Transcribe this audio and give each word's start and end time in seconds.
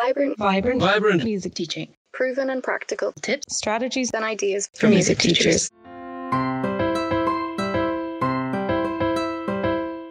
Vibrant, 0.00 0.38
Vibrant, 0.38 0.80
Vibrant. 0.80 1.24
music 1.24 1.54
teaching. 1.54 1.92
proven 2.12 2.50
and 2.50 2.62
practical 2.62 3.12
Tips, 3.20 3.56
strategies 3.56 4.12
and 4.14 4.24
ideas 4.24 4.70
for 4.76 4.86
music 4.86 5.18
teachers. 5.18 5.70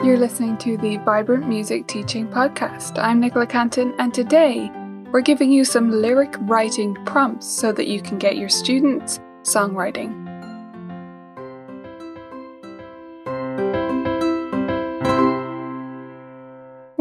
You're 0.04 0.18
listening 0.18 0.58
to 0.58 0.78
the 0.78 0.98
Vibrant 1.06 1.48
Music 1.48 1.88
Teaching 1.88 2.28
Podcast. 2.28 3.02
I'm 3.02 3.22
Nicola 3.22 3.48
Cantan, 3.48 3.96
and 3.98 4.14
today 4.14 4.70
we're 5.14 5.22
giving 5.22 5.54
you 5.54 5.64
some 5.64 5.90
lyric 5.90 6.36
writing 6.42 6.94
prompts 7.06 7.48
so 7.48 7.72
that 7.72 7.88
you 7.88 8.02
can 8.02 8.18
get 8.18 8.36
your 8.36 8.50
students 8.50 9.22
songwriting. 9.44 10.27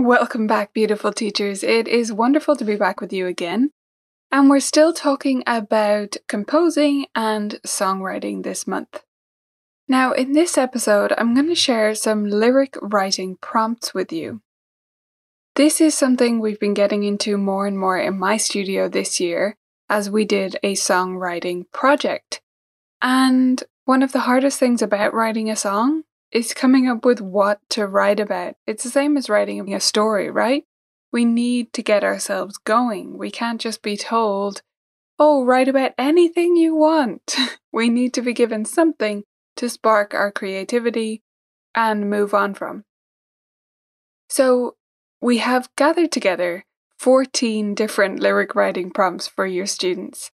Welcome 0.07 0.47
back, 0.47 0.73
beautiful 0.73 1.13
teachers. 1.13 1.65
It 1.65 1.89
is 1.89 2.13
wonderful 2.13 2.55
to 2.55 2.65
be 2.65 2.77
back 2.77 3.01
with 3.01 3.13
you 3.13 3.27
again. 3.27 3.73
And 4.31 4.49
we're 4.49 4.61
still 4.61 4.93
talking 4.93 5.43
about 5.49 6.17
composing 6.29 7.07
and 7.17 7.59
songwriting 7.67 8.45
this 8.45 8.69
month. 8.69 9.03
Now, 9.89 10.13
in 10.13 10.31
this 10.31 10.57
episode, 10.57 11.13
I'm 11.19 11.35
going 11.35 11.49
to 11.49 11.57
share 11.57 11.93
some 11.97 12.25
lyric 12.25 12.77
writing 12.81 13.37
prompts 13.41 13.95
with 13.95 14.13
you. 14.13 14.43
This 15.57 15.81
is 15.81 15.97
something 15.97 16.39
we've 16.39 16.61
been 16.61 16.73
getting 16.73 17.03
into 17.03 17.37
more 17.37 17.67
and 17.67 17.77
more 17.77 17.99
in 17.99 18.17
my 18.17 18.37
studio 18.37 18.89
this 18.89 19.19
year 19.19 19.57
as 19.89 20.09
we 20.09 20.25
did 20.25 20.57
a 20.63 20.75
songwriting 20.75 21.65
project. 21.73 22.41
And 23.03 23.61
one 23.87 24.05
of 24.05 24.13
the 24.13 24.21
hardest 24.21 24.61
things 24.61 24.83
about 24.83 25.15
writing 25.15 25.51
a 25.51 25.57
song 25.57 26.05
is 26.33 26.55
coming 26.55 26.89
up 26.89 27.05
with 27.05 27.21
what 27.21 27.61
to 27.71 27.87
write 27.87 28.21
about. 28.21 28.55
It's 28.67 28.85
the 28.85 28.91
same 28.91 29.17
as 29.17 29.29
writing 29.29 29.73
a 29.75 29.81
story, 29.81 30.31
right? 30.31 30.65
We 31.13 31.25
need 31.25 31.73
to 31.75 31.83
get 31.83 32.05
ourselves 32.05 32.59
going. 32.59 33.17
We 33.17 33.31
can't 33.31 33.61
just 33.61 33.83
be 33.83 33.97
told, 33.97 34.63
oh, 35.19 35.45
write 35.45 35.69
about 35.69 35.93
anything 35.97 36.57
you 36.57 36.75
want. 36.75 37.37
we 37.73 37.89
need 37.89 38.13
to 38.15 38.23
be 38.23 38.33
given 38.33 38.65
something 38.65 39.25
to 39.57 39.69
spark 39.71 40.15
our 40.15 40.31
creativity 40.31 41.23
and 41.75 42.11
move 42.11 42.35
on 42.35 42.55
from. 42.55 42.85
So, 44.29 44.77
we 45.21 45.39
have 45.39 45.71
gathered 45.77 46.13
together 46.13 46.65
14 46.99 47.75
different 47.75 48.21
lyric 48.21 48.55
writing 48.55 48.91
prompts 48.91 49.29
for 49.29 49.47
your 49.47 49.67
students. 49.67 50.31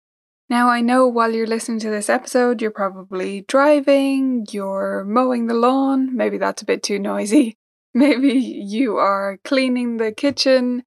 Now, 0.50 0.70
I 0.70 0.80
know 0.80 1.08
while 1.08 1.34
you're 1.34 1.46
listening 1.46 1.80
to 1.80 1.90
this 1.90 2.10
episode, 2.10 2.62
you're 2.62 2.72
probably 2.72 3.42
driving, 3.42 4.48
you're 4.50 5.04
mowing 5.04 5.48
the 5.48 5.54
lawn, 5.54 6.16
maybe 6.16 6.38
that's 6.38 6.62
a 6.62 6.66
bit 6.66 6.84
too 6.84 7.00
noisy. 7.00 7.58
Maybe 7.94 8.34
you 8.34 8.98
are 8.98 9.40
cleaning 9.44 9.98
the 9.98 10.12
kitchen 10.12 10.84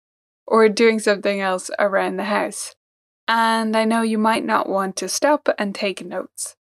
or 0.47 0.69
doing 0.69 1.01
something 1.01 1.41
else 1.41 1.69
around 1.77 2.19
the 2.19 2.25
house. 2.25 2.77
And 3.27 3.77
I 3.77 3.85
know 3.85 4.03
you 4.03 4.19
might 4.19 4.45
not 4.45 4.69
want 4.69 4.95
to 4.97 5.09
stop 5.09 5.49
and 5.59 5.75
take 5.75 6.05
notes. 6.05 6.55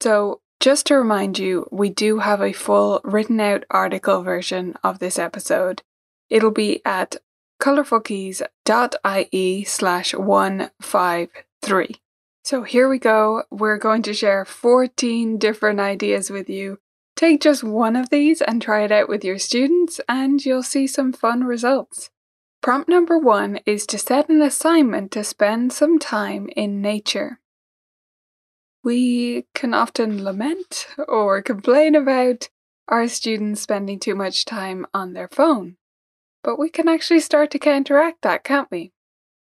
So, 0.00 0.40
just 0.60 0.86
to 0.86 0.96
remind 0.96 1.40
you, 1.40 1.66
we 1.72 1.90
do 1.90 2.18
have 2.18 2.40
a 2.40 2.52
full 2.52 3.00
written 3.02 3.40
out 3.40 3.64
article 3.70 4.22
version 4.22 4.76
of 4.84 5.00
this 5.00 5.18
episode. 5.18 5.82
It'll 6.30 6.52
be 6.52 6.80
at 6.84 7.16
colourfulkeys.ie 7.60 9.64
slash 9.64 10.14
153. 10.14 12.00
So 12.48 12.62
here 12.62 12.88
we 12.88 12.98
go. 12.98 13.42
We're 13.50 13.76
going 13.76 14.00
to 14.04 14.14
share 14.14 14.46
14 14.46 15.36
different 15.36 15.80
ideas 15.80 16.30
with 16.30 16.48
you. 16.48 16.78
Take 17.14 17.42
just 17.42 17.62
one 17.62 17.94
of 17.94 18.08
these 18.08 18.40
and 18.40 18.62
try 18.62 18.84
it 18.84 18.90
out 18.90 19.06
with 19.06 19.22
your 19.22 19.38
students, 19.38 20.00
and 20.08 20.42
you'll 20.42 20.62
see 20.62 20.86
some 20.86 21.12
fun 21.12 21.44
results. 21.44 22.08
Prompt 22.62 22.88
number 22.88 23.18
one 23.18 23.60
is 23.66 23.84
to 23.88 23.98
set 23.98 24.30
an 24.30 24.40
assignment 24.40 25.12
to 25.12 25.24
spend 25.24 25.74
some 25.74 25.98
time 25.98 26.48
in 26.56 26.80
nature. 26.80 27.38
We 28.82 29.44
can 29.54 29.74
often 29.74 30.24
lament 30.24 30.86
or 31.06 31.42
complain 31.42 31.94
about 31.94 32.48
our 32.88 33.08
students 33.08 33.60
spending 33.60 34.00
too 34.00 34.14
much 34.14 34.46
time 34.46 34.86
on 34.94 35.12
their 35.12 35.28
phone. 35.28 35.76
But 36.42 36.58
we 36.58 36.70
can 36.70 36.88
actually 36.88 37.20
start 37.20 37.50
to 37.50 37.58
counteract 37.58 38.22
that, 38.22 38.42
can't 38.42 38.70
we? 38.70 38.92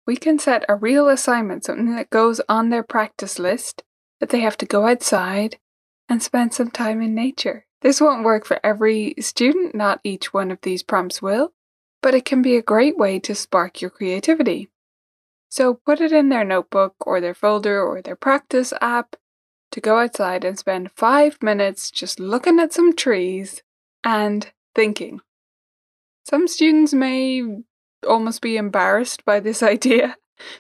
We 0.06 0.18
can 0.18 0.38
set 0.38 0.66
a 0.68 0.76
real 0.76 1.08
assignment, 1.08 1.64
something 1.64 1.96
that 1.96 2.10
goes 2.10 2.42
on 2.50 2.70
their 2.70 2.84
practice 2.84 3.40
list, 3.40 3.84
that 4.20 4.30
they 4.30 4.42
have 4.42 4.58
to 4.58 4.66
go 4.66 4.88
outside 4.88 5.58
and 6.10 6.22
spend 6.22 6.54
some 6.54 6.72
time 6.72 7.02
in 7.02 7.16
nature. 7.16 7.66
This 7.82 8.02
won't 8.02 8.24
work 8.24 8.46
for 8.46 8.60
every 8.64 9.14
student, 9.20 9.76
not 9.76 10.00
each 10.04 10.34
one 10.34 10.52
of 10.52 10.60
these 10.62 10.84
prompts 10.84 11.22
will, 11.22 11.54
but 12.02 12.14
it 12.14 12.26
can 12.26 12.42
be 12.42 12.56
a 12.56 12.62
great 12.62 12.98
way 12.98 13.20
to 13.20 13.36
spark 13.36 13.82
your 13.82 13.90
creativity. 13.90 14.70
So 15.50 15.74
put 15.74 16.02
it 16.02 16.12
in 16.12 16.30
their 16.30 16.44
notebook 16.44 16.96
or 17.02 17.22
their 17.22 17.34
folder 17.34 17.82
or 17.82 18.02
their 18.02 18.16
practice 18.16 18.74
app 18.82 19.16
to 19.72 19.82
go 19.82 20.00
outside 20.00 20.44
and 20.44 20.58
spend 20.58 20.92
five 20.92 21.42
minutes 21.42 21.92
just 21.92 22.20
looking 22.20 22.60
at 22.60 22.74
some 22.74 22.96
trees 22.96 23.62
and 24.04 24.52
thinking. 24.76 25.22
Some 26.26 26.48
students 26.48 26.94
may 26.94 27.44
almost 28.06 28.42
be 28.42 28.58
embarrassed 28.58 29.26
by 29.26 29.40
this 29.40 29.64
idea, 29.76 30.18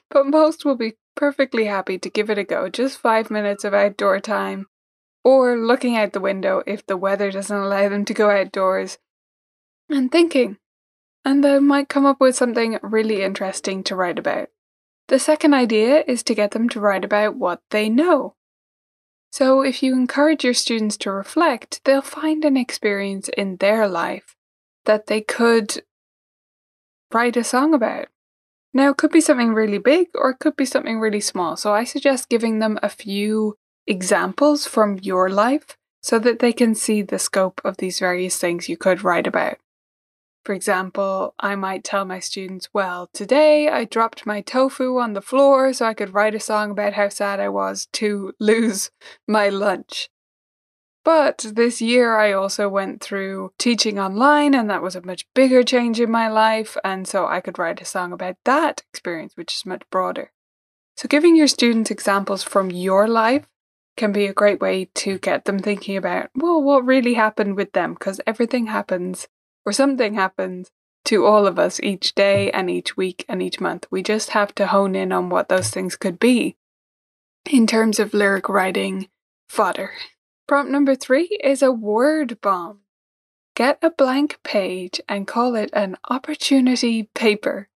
but 0.09 0.27
most 0.27 0.65
will 0.65 0.75
be 0.75 0.93
perfectly 1.15 1.65
happy 1.65 1.97
to 1.99 2.09
give 2.09 2.29
it 2.29 2.37
a 2.37 2.43
go. 2.43 2.69
Just 2.69 2.97
five 2.97 3.29
minutes 3.29 3.63
of 3.63 3.73
outdoor 3.73 4.19
time, 4.19 4.67
or 5.23 5.57
looking 5.57 5.95
out 5.97 6.13
the 6.13 6.19
window 6.19 6.63
if 6.65 6.85
the 6.85 6.97
weather 6.97 7.31
doesn't 7.31 7.55
allow 7.55 7.89
them 7.89 8.05
to 8.05 8.13
go 8.13 8.29
outdoors, 8.29 8.97
and 9.89 10.11
thinking. 10.11 10.57
And 11.25 11.43
they 11.43 11.59
might 11.59 11.87
come 11.87 12.05
up 12.05 12.19
with 12.19 12.35
something 12.35 12.77
really 12.81 13.23
interesting 13.23 13.83
to 13.85 13.95
write 13.95 14.19
about. 14.19 14.49
The 15.07 15.19
second 15.19 15.53
idea 15.53 16.03
is 16.07 16.23
to 16.23 16.35
get 16.35 16.51
them 16.51 16.69
to 16.69 16.79
write 16.79 17.05
about 17.05 17.35
what 17.35 17.61
they 17.69 17.89
know. 17.89 18.35
So, 19.31 19.61
if 19.61 19.81
you 19.81 19.93
encourage 19.93 20.43
your 20.43 20.53
students 20.53 20.95
to 20.97 21.11
reflect, 21.11 21.81
they'll 21.85 22.01
find 22.01 22.45
an 22.45 22.55
experience 22.55 23.29
in 23.35 23.57
their 23.57 23.87
life 23.87 24.35
that 24.85 25.07
they 25.07 25.21
could 25.21 25.81
write 27.13 27.37
a 27.37 27.43
song 27.43 27.73
about. 27.73 28.07
Now, 28.73 28.89
it 28.89 28.97
could 28.97 29.11
be 29.11 29.21
something 29.21 29.53
really 29.53 29.77
big 29.77 30.07
or 30.15 30.31
it 30.31 30.39
could 30.39 30.55
be 30.55 30.65
something 30.65 30.99
really 30.99 31.21
small. 31.21 31.55
So, 31.55 31.73
I 31.73 31.83
suggest 31.83 32.29
giving 32.29 32.59
them 32.59 32.79
a 32.81 32.89
few 32.89 33.57
examples 33.85 34.65
from 34.65 34.99
your 35.01 35.29
life 35.29 35.77
so 36.01 36.19
that 36.19 36.39
they 36.39 36.51
can 36.51 36.75
see 36.75 37.01
the 37.01 37.19
scope 37.19 37.61
of 37.63 37.77
these 37.77 37.99
various 37.99 38.37
things 38.37 38.67
you 38.67 38.77
could 38.77 39.03
write 39.03 39.27
about. 39.27 39.57
For 40.43 40.53
example, 40.53 41.33
I 41.39 41.55
might 41.55 41.85
tell 41.85 42.03
my 42.03 42.19
students, 42.19 42.67
well, 42.73 43.09
today 43.13 43.69
I 43.69 43.85
dropped 43.85 44.25
my 44.25 44.41
tofu 44.41 44.97
on 44.97 45.13
the 45.13 45.21
floor 45.21 45.71
so 45.71 45.85
I 45.85 45.93
could 45.93 46.13
write 46.13 46.35
a 46.35 46.39
song 46.39 46.71
about 46.71 46.93
how 46.93 47.07
sad 47.07 47.39
I 47.39 47.47
was 47.47 47.87
to 47.93 48.33
lose 48.39 48.91
my 49.27 49.47
lunch. 49.47 50.09
But 51.03 51.45
this 51.53 51.81
year 51.81 52.15
I 52.15 52.31
also 52.31 52.69
went 52.69 53.01
through 53.01 53.51
teaching 53.57 53.99
online, 53.99 54.53
and 54.53 54.69
that 54.69 54.81
was 54.81 54.95
a 54.95 55.05
much 55.05 55.25
bigger 55.33 55.61
change 55.63 55.99
in 55.99 56.09
my 56.09 56.29
life, 56.29 56.77
and 56.83 57.07
so 57.07 57.27
I 57.27 57.41
could 57.41 57.59
write 57.59 57.81
a 57.81 57.85
song 57.85 58.13
about 58.13 58.37
that 58.45 58.83
experience, 58.89 59.35
which 59.35 59.53
is 59.53 59.65
much 59.65 59.83
broader. 59.91 60.31
So, 60.95 61.07
giving 61.07 61.35
your 61.35 61.47
students 61.47 61.91
examples 61.91 62.43
from 62.43 62.71
your 62.71 63.07
life 63.07 63.45
can 63.97 64.11
be 64.11 64.25
a 64.25 64.33
great 64.33 64.61
way 64.61 64.89
to 64.95 65.17
get 65.19 65.45
them 65.45 65.59
thinking 65.59 65.97
about, 65.97 66.29
well, 66.35 66.61
what 66.61 66.85
really 66.85 67.15
happened 67.15 67.57
with 67.57 67.73
them, 67.73 67.93
because 67.93 68.21
everything 68.25 68.67
happens, 68.67 69.27
or 69.65 69.73
something 69.73 70.13
happens 70.13 70.71
to 71.05 71.25
all 71.25 71.45
of 71.45 71.59
us 71.59 71.81
each 71.81 72.15
day 72.15 72.49
and 72.51 72.69
each 72.69 72.95
week 72.95 73.25
and 73.27 73.41
each 73.41 73.59
month. 73.59 73.87
We 73.91 74.03
just 74.03 74.29
have 74.29 74.55
to 74.55 74.67
hone 74.67 74.95
in 74.95 75.11
on 75.11 75.29
what 75.29 75.49
those 75.49 75.69
things 75.69 75.97
could 75.97 76.17
be 76.17 76.55
in 77.49 77.67
terms 77.67 77.99
of 77.99 78.13
lyric 78.13 78.47
writing 78.47 79.09
fodder. 79.49 79.91
Prompt 80.47 80.71
number 80.71 80.95
three 80.95 81.37
is 81.43 81.61
a 81.61 81.71
word 81.71 82.41
bomb. 82.41 82.79
Get 83.55 83.79
a 83.81 83.89
blank 83.89 84.39
page 84.43 84.99
and 85.07 85.27
call 85.27 85.55
it 85.55 85.69
an 85.73 85.95
opportunity 86.09 87.03
paper. 87.13 87.69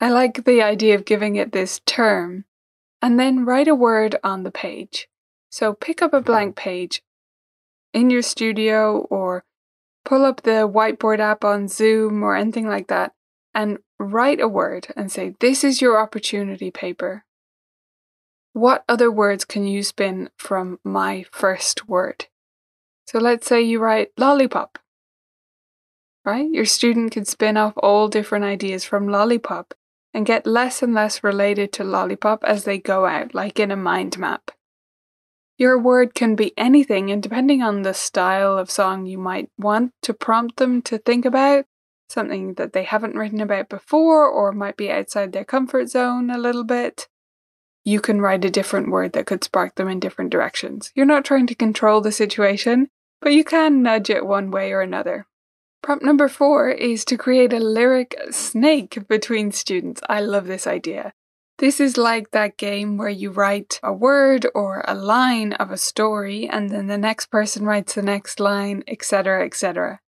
I 0.00 0.10
like 0.10 0.44
the 0.44 0.62
idea 0.62 0.94
of 0.94 1.04
giving 1.04 1.36
it 1.36 1.52
this 1.52 1.80
term, 1.86 2.44
and 3.02 3.18
then 3.18 3.44
write 3.44 3.68
a 3.68 3.74
word 3.74 4.16
on 4.24 4.42
the 4.42 4.50
page. 4.50 5.08
So 5.50 5.72
pick 5.72 6.02
up 6.02 6.12
a 6.12 6.20
blank 6.20 6.56
page 6.56 7.02
in 7.92 8.10
your 8.10 8.22
studio 8.22 9.06
or 9.10 9.44
pull 10.04 10.24
up 10.24 10.42
the 10.42 10.68
whiteboard 10.68 11.20
app 11.20 11.44
on 11.44 11.68
Zoom 11.68 12.22
or 12.22 12.34
anything 12.34 12.68
like 12.68 12.88
that 12.88 13.12
and 13.54 13.78
write 13.98 14.40
a 14.40 14.48
word 14.48 14.88
and 14.96 15.10
say, 15.10 15.34
This 15.40 15.64
is 15.64 15.80
your 15.80 15.98
opportunity 15.98 16.70
paper. 16.70 17.24
What 18.58 18.82
other 18.88 19.08
words 19.08 19.44
can 19.44 19.68
you 19.68 19.84
spin 19.84 20.30
from 20.36 20.80
my 20.82 21.24
first 21.30 21.88
word? 21.88 22.26
So 23.06 23.20
let's 23.20 23.46
say 23.46 23.62
you 23.62 23.78
write 23.78 24.10
lollipop, 24.18 24.80
right? 26.24 26.50
Your 26.50 26.64
student 26.64 27.12
can 27.12 27.24
spin 27.24 27.56
off 27.56 27.74
all 27.76 28.08
different 28.08 28.44
ideas 28.44 28.82
from 28.82 29.06
lollipop 29.06 29.74
and 30.12 30.26
get 30.26 30.44
less 30.44 30.82
and 30.82 30.92
less 30.92 31.22
related 31.22 31.72
to 31.74 31.84
lollipop 31.84 32.42
as 32.42 32.64
they 32.64 32.78
go 32.78 33.06
out, 33.06 33.32
like 33.32 33.60
in 33.60 33.70
a 33.70 33.76
mind 33.76 34.18
map. 34.18 34.50
Your 35.56 35.78
word 35.78 36.16
can 36.16 36.34
be 36.34 36.52
anything, 36.58 37.12
and 37.12 37.22
depending 37.22 37.62
on 37.62 37.82
the 37.82 37.94
style 37.94 38.58
of 38.58 38.72
song 38.72 39.06
you 39.06 39.18
might 39.18 39.50
want 39.56 39.92
to 40.02 40.12
prompt 40.12 40.56
them 40.56 40.82
to 40.82 40.98
think 40.98 41.24
about, 41.24 41.64
something 42.08 42.54
that 42.54 42.72
they 42.72 42.82
haven't 42.82 43.14
written 43.14 43.40
about 43.40 43.68
before 43.68 44.26
or 44.26 44.50
might 44.50 44.76
be 44.76 44.90
outside 44.90 45.30
their 45.30 45.44
comfort 45.44 45.90
zone 45.90 46.28
a 46.28 46.36
little 46.38 46.64
bit, 46.64 47.06
you 47.84 48.00
can 48.00 48.20
write 48.20 48.44
a 48.44 48.50
different 48.50 48.90
word 48.90 49.12
that 49.12 49.26
could 49.26 49.44
spark 49.44 49.74
them 49.74 49.88
in 49.88 50.00
different 50.00 50.30
directions. 50.30 50.92
You're 50.94 51.06
not 51.06 51.24
trying 51.24 51.46
to 51.46 51.54
control 51.54 52.00
the 52.00 52.12
situation, 52.12 52.88
but 53.20 53.32
you 53.32 53.44
can 53.44 53.82
nudge 53.82 54.10
it 54.10 54.26
one 54.26 54.50
way 54.50 54.72
or 54.72 54.80
another. 54.80 55.26
Prompt 55.82 56.04
number 56.04 56.28
four 56.28 56.70
is 56.70 57.04
to 57.06 57.16
create 57.16 57.52
a 57.52 57.60
lyric 57.60 58.16
snake 58.30 59.06
between 59.08 59.52
students. 59.52 60.00
I 60.08 60.20
love 60.20 60.46
this 60.46 60.66
idea. 60.66 61.12
This 61.58 61.80
is 61.80 61.96
like 61.96 62.30
that 62.30 62.56
game 62.56 62.98
where 62.98 63.08
you 63.08 63.30
write 63.30 63.80
a 63.82 63.92
word 63.92 64.46
or 64.54 64.84
a 64.86 64.94
line 64.94 65.54
of 65.54 65.70
a 65.70 65.76
story 65.76 66.48
and 66.48 66.70
then 66.70 66.86
the 66.86 66.98
next 66.98 67.26
person 67.26 67.64
writes 67.64 67.94
the 67.94 68.02
next 68.02 68.38
line, 68.38 68.84
etc., 68.86 69.44
etc. 69.44 70.00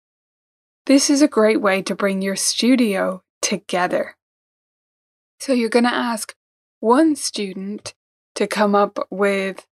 This 0.86 1.10
is 1.10 1.22
a 1.22 1.28
great 1.28 1.60
way 1.60 1.82
to 1.82 1.94
bring 1.94 2.22
your 2.22 2.36
studio 2.36 3.22
together. 3.42 4.16
So 5.40 5.52
you're 5.52 5.68
going 5.68 5.84
to 5.84 5.94
ask 5.94 6.34
one 6.80 7.14
student 7.14 7.94
to 8.34 8.46
come 8.46 8.74
up 8.74 8.98
with 9.10 9.66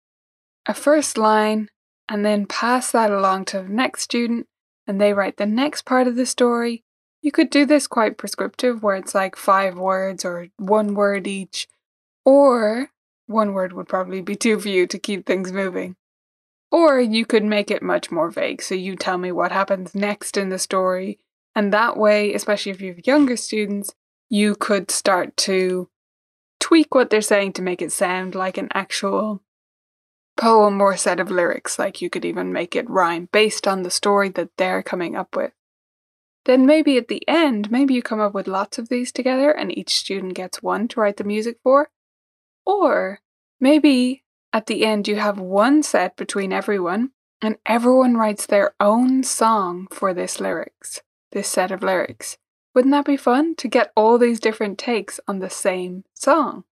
a 0.65 0.73
first 0.73 1.17
line 1.17 1.69
and 2.09 2.25
then 2.25 2.45
pass 2.45 2.91
that 2.91 3.11
along 3.11 3.45
to 3.45 3.61
the 3.61 3.69
next 3.69 4.03
student 4.03 4.47
and 4.85 5.01
they 5.01 5.13
write 5.13 5.37
the 5.37 5.45
next 5.45 5.85
part 5.85 6.07
of 6.07 6.15
the 6.15 6.25
story. 6.25 6.83
You 7.21 7.31
could 7.31 7.49
do 7.49 7.65
this 7.65 7.87
quite 7.87 8.17
prescriptive 8.17 8.83
where 8.83 8.95
it's 8.95 9.15
like 9.15 9.35
five 9.35 9.77
words 9.77 10.23
or 10.23 10.47
one 10.57 10.93
word 10.93 11.27
each, 11.27 11.67
or 12.23 12.91
one 13.25 13.53
word 13.53 13.73
would 13.73 13.89
probably 13.89 14.21
be 14.21 14.35
too 14.35 14.59
few 14.59 14.87
to 14.87 14.99
keep 14.99 15.25
things 15.25 15.51
moving. 15.51 15.95
Or 16.71 16.99
you 16.99 17.25
could 17.25 17.43
make 17.43 17.71
it 17.71 17.81
much 17.81 18.11
more 18.11 18.29
vague. 18.29 18.61
So 18.61 18.75
you 18.75 18.95
tell 18.95 19.17
me 19.17 19.31
what 19.31 19.51
happens 19.51 19.95
next 19.95 20.37
in 20.37 20.49
the 20.49 20.59
story. 20.59 21.19
And 21.55 21.73
that 21.73 21.97
way, 21.97 22.33
especially 22.33 22.71
if 22.71 22.81
you 22.81 22.93
have 22.93 23.07
younger 23.07 23.35
students, 23.35 23.93
you 24.29 24.55
could 24.55 24.91
start 24.91 25.35
to 25.37 25.89
tweak 26.67 26.93
what 26.93 27.09
they're 27.09 27.21
saying 27.21 27.53
to 27.53 27.61
make 27.61 27.81
it 27.81 27.93
sound 27.93 28.35
like 28.35 28.57
an 28.57 28.67
actual 28.73 29.41
poem 30.35 30.81
or 30.81 30.97
set 30.97 31.17
of 31.17 31.31
lyrics. 31.31 31.79
Like 31.79 32.01
you 32.01 32.09
could 32.09 32.25
even 32.25 32.51
make 32.51 32.75
it 32.75 32.89
rhyme 32.89 33.29
based 33.31 33.65
on 33.65 33.83
the 33.83 33.89
story 33.89 34.27
that 34.31 34.49
they're 34.57 34.83
coming 34.83 35.15
up 35.15 35.33
with. 35.33 35.53
Then 36.43 36.65
maybe 36.65 36.97
at 36.97 37.07
the 37.07 37.25
end, 37.25 37.71
maybe 37.71 37.93
you 37.93 38.01
come 38.01 38.19
up 38.19 38.33
with 38.33 38.49
lots 38.49 38.77
of 38.77 38.89
these 38.89 39.13
together 39.13 39.49
and 39.49 39.77
each 39.77 39.95
student 39.95 40.33
gets 40.33 40.61
one 40.61 40.89
to 40.89 40.99
write 40.99 41.15
the 41.15 41.23
music 41.23 41.57
for. 41.63 41.89
Or 42.65 43.21
maybe 43.61 44.25
at 44.51 44.65
the 44.65 44.85
end, 44.85 45.07
you 45.07 45.15
have 45.15 45.39
one 45.39 45.83
set 45.83 46.17
between 46.17 46.51
everyone, 46.51 47.11
and 47.41 47.55
everyone 47.65 48.17
writes 48.17 48.45
their 48.45 48.73
own 48.81 49.23
song 49.23 49.87
for 49.89 50.13
this 50.13 50.41
lyrics, 50.41 50.99
this 51.31 51.47
set 51.47 51.71
of 51.71 51.81
lyrics. 51.81 52.37
Wouldn't 52.77 52.91
that 52.91 53.05
be 53.05 53.17
fun 53.17 53.55
to 53.55 53.67
get 53.67 53.91
all 53.95 54.19
these 54.19 54.39
different 54.39 54.77
takes 54.77 55.19
on 55.27 55.39
the 55.39 55.49
same 55.49 56.03
song? 56.13 56.63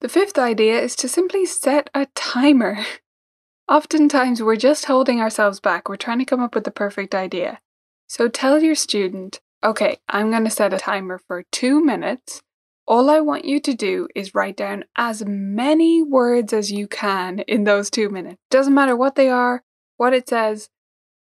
The 0.00 0.08
fifth 0.08 0.38
idea 0.38 0.80
is 0.80 0.96
to 0.96 1.06
simply 1.06 1.44
set 1.44 1.90
a 1.94 2.06
timer. 2.14 2.78
Oftentimes, 3.68 4.42
we're 4.42 4.56
just 4.56 4.86
holding 4.86 5.20
ourselves 5.20 5.60
back. 5.60 5.86
We're 5.86 5.96
trying 5.96 6.20
to 6.20 6.24
come 6.24 6.40
up 6.40 6.54
with 6.54 6.64
the 6.64 6.70
perfect 6.70 7.14
idea. 7.14 7.60
So 8.06 8.26
tell 8.26 8.62
your 8.62 8.74
student, 8.74 9.40
okay, 9.62 9.98
I'm 10.08 10.30
going 10.30 10.44
to 10.44 10.50
set 10.50 10.72
a 10.72 10.78
timer 10.78 11.18
for 11.18 11.44
two 11.52 11.84
minutes 11.84 12.40
all 12.88 13.10
I 13.10 13.20
want 13.20 13.44
you 13.44 13.60
to 13.60 13.74
do 13.74 14.08
is 14.14 14.34
write 14.34 14.56
down 14.56 14.84
as 14.96 15.22
many 15.26 16.02
words 16.02 16.54
as 16.54 16.72
you 16.72 16.88
can 16.88 17.40
in 17.40 17.64
those 17.64 17.90
two 17.90 18.08
minutes. 18.08 18.38
Doesn't 18.50 18.72
matter 18.72 18.96
what 18.96 19.14
they 19.14 19.28
are, 19.28 19.62
what 19.98 20.14
it 20.14 20.26
says, 20.26 20.70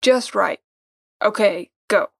just 0.02 0.34
write. 0.34 0.60
Okay, 1.24 1.70
go. 1.88 2.10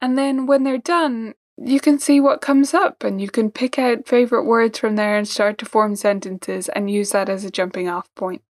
And 0.00 0.16
then 0.16 0.46
when 0.46 0.64
they're 0.64 0.78
done, 0.78 1.34
you 1.56 1.80
can 1.80 1.98
see 1.98 2.20
what 2.20 2.40
comes 2.40 2.72
up 2.72 3.02
and 3.02 3.20
you 3.20 3.28
can 3.28 3.50
pick 3.50 3.78
out 3.78 4.06
favorite 4.06 4.44
words 4.44 4.78
from 4.78 4.96
there 4.96 5.16
and 5.16 5.26
start 5.26 5.58
to 5.58 5.66
form 5.66 5.96
sentences 5.96 6.68
and 6.68 6.90
use 6.90 7.10
that 7.10 7.28
as 7.28 7.44
a 7.44 7.50
jumping 7.50 7.88
off 7.88 8.08
point. 8.14 8.42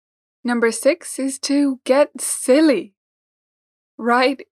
Number 0.45 0.71
six 0.71 1.19
is 1.19 1.39
to 1.41 1.81
get 1.85 2.21
silly. 2.21 2.95
Write 3.97 4.47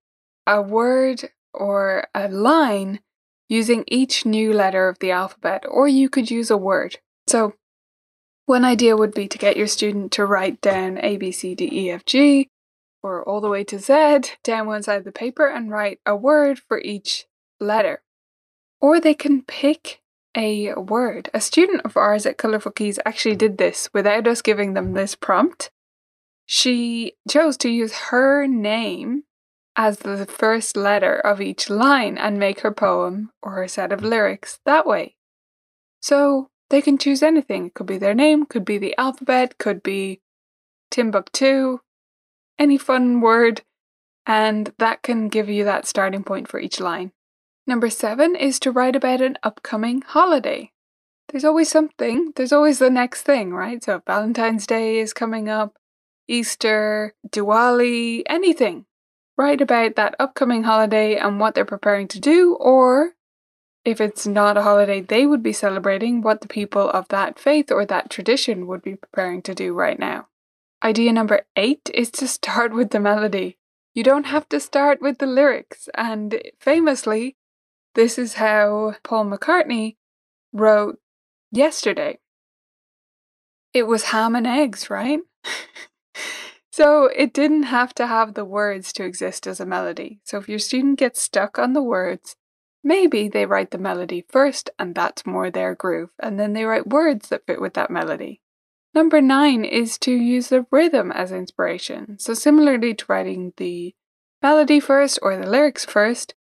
a 0.46 0.62
word 0.62 1.31
or 1.52 2.08
a 2.14 2.28
line 2.28 3.00
using 3.48 3.84
each 3.87 4.26
new 4.26 4.52
letter 4.52 4.88
of 4.88 4.98
the 4.98 5.10
alphabet, 5.10 5.64
or 5.69 5.87
you 5.87 6.08
could 6.08 6.31
use 6.31 6.50
a 6.50 6.56
word. 6.56 6.98
So, 7.26 7.54
one 8.46 8.64
idea 8.64 8.96
would 8.96 9.14
be 9.14 9.28
to 9.28 9.38
get 9.38 9.56
your 9.56 9.66
student 9.66 10.12
to 10.12 10.26
write 10.26 10.60
down 10.60 10.98
A, 10.98 11.16
B, 11.16 11.32
C, 11.32 11.54
D, 11.54 11.69
E, 11.70 11.90
F, 11.90 12.04
G, 12.04 12.48
or 13.06 13.23
all 13.23 13.41
the 13.41 13.49
way 13.49 13.62
to 13.64 13.79
Z 13.79 14.32
down 14.43 14.67
one 14.67 14.82
side 14.82 14.99
of 14.99 15.05
the 15.05 15.12
paper 15.12 15.47
and 15.47 15.70
write 15.70 16.00
a 16.05 16.17
word 16.17 16.58
for 16.58 16.81
each 16.81 17.26
letter. 17.61 18.03
Or 18.81 19.00
they 19.00 19.14
can 19.14 19.43
pick 19.43 20.00
a 20.37 20.75
word. 20.75 21.31
A 21.32 21.41
student 21.41 21.82
of 21.85 21.97
ours 21.97 22.26
at 22.26 22.37
Colourful 22.37 22.73
Keys 22.73 22.99
actually 23.06 23.37
did 23.37 23.58
this 23.58 23.88
without 23.94 24.26
us 24.26 24.43
giving 24.43 24.75
them 24.75 24.93
this 24.93 25.14
prompt. 25.14 25.70
She 26.44 27.14
chose 27.29 27.56
to 27.58 27.70
use 27.70 27.94
her 28.11 28.47
name 28.47 29.23
as 29.76 29.99
the 29.99 30.26
first 30.26 30.76
letter 30.76 31.14
of 31.17 31.41
each 31.41 31.70
line 31.70 32.19
and 32.19 32.38
make 32.38 32.61
her 32.61 32.73
poem 32.73 33.31
or 33.43 33.53
her 33.53 33.69
set 33.69 33.93
of 33.93 34.03
lyrics 34.03 34.58
that 34.64 34.87
way. 34.87 35.17
So 36.00 36.50
they 36.70 36.82
can 36.82 36.99
choose 36.99 37.23
anything. 37.23 37.67
It 37.67 37.75
could 37.75 37.87
be 37.87 37.99
their 37.99 38.14
name, 38.14 38.47
could 38.47 38.64
be 38.64 38.79
the 38.79 38.97
alphabet, 38.99 39.58
could 39.58 39.82
be 39.82 40.20
Timbuktu, 40.91 41.81
any 42.58 42.79
fun 42.79 43.20
word, 43.20 43.62
and 44.26 44.73
that 44.79 45.03
can 45.03 45.29
give 45.29 45.49
you 45.49 45.64
that 45.64 45.87
starting 45.87 46.25
point 46.25 46.49
for 46.49 46.61
each 46.61 46.81
line. 46.81 47.12
Number 47.67 47.91
seven 47.91 48.37
is 48.37 48.61
to 48.61 48.70
write 48.70 48.97
about 48.97 49.20
an 49.20 49.38
upcoming 49.43 50.03
holiday. 50.03 50.73
There's 51.29 51.44
always 51.44 51.69
something, 51.69 52.32
there's 52.37 52.53
always 52.53 52.79
the 52.79 52.91
next 52.91 53.23
thing, 53.23 53.53
right? 53.53 53.82
So 53.82 54.03
Valentine's 54.06 54.67
Day 54.67 54.99
is 54.99 55.12
coming 55.12 55.49
up, 55.49 55.76
Easter, 56.29 57.14
Diwali, 57.29 58.23
anything 58.26 58.87
write 59.37 59.61
about 59.61 59.97
that 59.97 60.14
upcoming 60.19 60.62
holiday 60.62 61.17
and 61.17 61.38
what 61.38 61.55
they're 61.55 61.64
preparing 61.64 62.08
to 62.08 62.20
do, 62.20 62.55
or 62.55 63.12
if 63.85 64.00
it's 64.00 64.26
not 64.26 64.56
a 64.56 64.62
holiday 64.62 65.00
they 65.00 65.26
would 65.26 65.43
be 65.43 65.53
celebrating, 65.53 66.23
what 66.23 66.41
the 66.41 66.49
people 66.49 66.91
of 66.91 67.08
that 67.08 67.38
faith 67.38 67.70
or 67.70 67.85
that 67.87 68.11
tradition 68.11 68.67
would 68.67 68.82
be 68.82 68.97
preparing 68.97 69.43
to 69.43 69.55
do 69.55 69.75
right 69.75 69.99
now. 69.99 70.26
Idea 70.87 71.12
number 71.12 71.41
eight 71.56 71.91
is 71.93 72.12
to 72.12 72.29
start 72.29 72.73
with 72.73 72.91
the 72.91 73.00
melody. 73.00 73.59
You 73.93 74.05
don't 74.05 74.27
have 74.27 74.49
to 74.50 74.61
start 74.61 75.03
with 75.03 75.19
the 75.19 75.27
lyrics, 75.27 75.88
and 75.97 76.41
famously, 76.61 77.35
this 77.97 78.17
is 78.17 78.35
how 78.35 78.94
Paul 79.03 79.25
McCartney 79.27 79.97
wrote 80.53 81.00
Yesterday. 81.50 82.21
It 83.75 83.89
was 83.89 84.05
ham 84.15 84.37
and 84.37 84.46
eggs, 84.46 84.89
right? 84.89 85.19
So 86.70 87.06
it 87.06 87.32
didn't 87.32 87.63
have 87.63 87.94
to 87.94 88.06
have 88.06 88.34
the 88.34 88.44
words 88.44 88.93
to 88.93 89.05
exist 89.05 89.46
as 89.46 89.60
a 89.60 89.65
melody. 89.65 90.20
So 90.25 90.37
if 90.37 90.46
your 90.46 90.58
student 90.58 90.99
gets 90.99 91.22
stuck 91.22 91.58
on 91.58 91.72
the 91.72 91.82
words, 91.82 92.37
maybe 92.84 93.29
they 93.29 93.46
write 93.46 93.70
the 93.70 93.79
melody 93.79 94.27
first 94.29 94.69
and 94.79 94.94
that's 94.94 95.25
more 95.25 95.51
their 95.51 95.75
groove, 95.75 96.10
and 96.20 96.39
then 96.39 96.53
they 96.53 96.67
write 96.67 96.87
words 96.87 97.31
that 97.31 97.46
fit 97.46 97.63
with 97.63 97.72
that 97.75 97.91
melody. 97.91 98.43
Number 98.96 99.20
nine 99.20 99.67
is 99.67 99.98
to 99.98 100.10
use 100.10 100.48
the 100.48 100.65
rhythm 100.70 101.12
as 101.12 101.31
inspiration. 101.31 102.19
So 102.19 102.32
similarly 102.32 102.94
to 102.94 103.05
writing 103.06 103.53
the 103.58 103.94
melody 104.43 104.81
first 104.81 105.19
or 105.20 105.36
the 105.36 105.46
lyrics 105.46 105.84
first, 105.84 106.34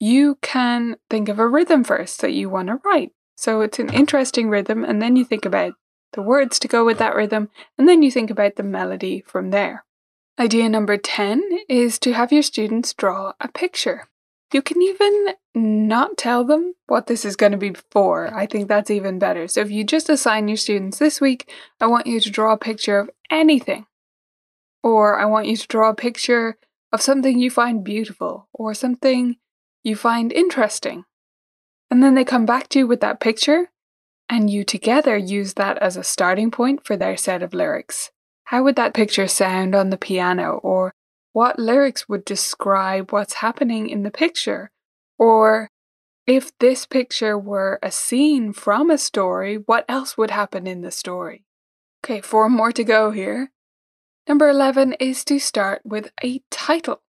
you 0.00 0.38
can 0.42 0.96
think 1.08 1.28
of 1.28 1.38
a 1.38 1.46
rhythm 1.46 1.84
first 1.84 2.20
that 2.20 2.32
you 2.32 2.50
want 2.50 2.66
to 2.66 2.80
write. 2.84 3.12
So 3.36 3.60
it's 3.60 3.78
an 3.78 3.94
interesting 3.94 4.50
rhythm, 4.50 4.84
and 4.84 5.00
then 5.00 5.14
you 5.14 5.24
think 5.24 5.44
about 5.44 5.74
the 6.14 6.22
words 6.22 6.58
to 6.58 6.68
go 6.68 6.84
with 6.84 6.98
that 6.98 7.14
rhythm, 7.14 7.50
and 7.78 7.88
then 7.88 8.02
you 8.02 8.10
think 8.10 8.28
about 8.28 8.56
the 8.56 8.64
melody 8.64 9.22
from 9.24 9.50
there. 9.50 9.84
Idea 10.40 10.68
number 10.68 10.96
10 10.96 11.60
is 11.68 12.00
to 12.00 12.12
have 12.12 12.32
your 12.32 12.42
students 12.42 12.92
draw 12.92 13.34
a 13.40 13.46
picture. 13.46 14.08
You 14.52 14.62
can 14.62 14.80
even 14.80 15.34
not 15.54 16.16
tell 16.16 16.44
them 16.44 16.74
what 16.86 17.06
this 17.06 17.24
is 17.24 17.36
going 17.36 17.52
to 17.52 17.58
be 17.58 17.74
for. 17.90 18.32
I 18.32 18.46
think 18.46 18.68
that's 18.68 18.90
even 18.90 19.18
better. 19.18 19.48
So 19.48 19.60
if 19.60 19.70
you 19.70 19.84
just 19.84 20.08
assign 20.08 20.48
your 20.48 20.56
students 20.56 20.98
this 20.98 21.20
week, 21.20 21.50
I 21.80 21.86
want 21.86 22.06
you 22.06 22.20
to 22.20 22.30
draw 22.30 22.52
a 22.52 22.58
picture 22.58 22.98
of 22.98 23.10
anything. 23.30 23.86
Or 24.82 25.18
I 25.18 25.24
want 25.24 25.48
you 25.48 25.56
to 25.56 25.66
draw 25.66 25.90
a 25.90 25.94
picture 25.94 26.58
of 26.92 27.02
something 27.02 27.38
you 27.38 27.50
find 27.50 27.82
beautiful 27.82 28.48
or 28.52 28.72
something 28.72 29.36
you 29.82 29.96
find 29.96 30.32
interesting. 30.32 31.04
And 31.90 32.02
then 32.02 32.14
they 32.14 32.24
come 32.24 32.46
back 32.46 32.68
to 32.70 32.80
you 32.80 32.86
with 32.86 33.00
that 33.00 33.20
picture 33.20 33.70
and 34.28 34.50
you 34.50 34.64
together 34.64 35.16
use 35.16 35.54
that 35.54 35.78
as 35.78 35.96
a 35.96 36.04
starting 36.04 36.50
point 36.50 36.84
for 36.84 36.96
their 36.96 37.16
set 37.16 37.42
of 37.42 37.54
lyrics. 37.54 38.10
How 38.44 38.62
would 38.62 38.76
that 38.76 38.94
picture 38.94 39.28
sound 39.28 39.74
on 39.74 39.90
the 39.90 39.96
piano? 39.96 40.60
Or 40.62 40.94
what 41.36 41.58
lyrics 41.58 42.08
would 42.08 42.24
describe 42.24 43.12
what's 43.12 43.44
happening 43.44 43.90
in 43.90 44.04
the 44.04 44.10
picture? 44.10 44.70
Or 45.18 45.68
if 46.26 46.50
this 46.60 46.86
picture 46.86 47.38
were 47.38 47.78
a 47.82 47.90
scene 47.90 48.54
from 48.54 48.88
a 48.88 48.96
story, 48.96 49.56
what 49.56 49.84
else 49.86 50.16
would 50.16 50.30
happen 50.30 50.66
in 50.66 50.80
the 50.80 50.90
story? 50.90 51.44
Okay, 52.02 52.22
four 52.22 52.48
more 52.48 52.72
to 52.72 52.82
go 52.82 53.10
here. 53.10 53.50
Number 54.26 54.48
11 54.48 54.94
is 54.94 55.26
to 55.26 55.38
start 55.38 55.82
with 55.84 56.10
a 56.24 56.40
title. 56.50 57.02